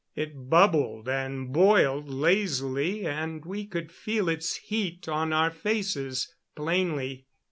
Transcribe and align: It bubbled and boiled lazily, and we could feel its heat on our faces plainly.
It 0.15 0.49
bubbled 0.49 1.07
and 1.07 1.53
boiled 1.53 2.09
lazily, 2.09 3.05
and 3.05 3.45
we 3.45 3.67
could 3.67 3.91
feel 3.91 4.29
its 4.29 4.55
heat 4.55 5.07
on 5.07 5.31
our 5.31 5.51
faces 5.51 6.33
plainly. 6.55 7.27